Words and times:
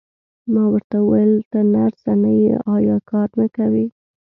ما 0.53 0.63
ورته 0.73 0.97
وویل: 1.01 1.33
ته 1.51 1.59
نرسه 1.73 2.11
نه 2.23 2.31
یې، 2.41 2.55
ایا 2.75 2.97
کار 3.09 3.29
نه 3.39 3.47
کوې؟ 3.55 3.85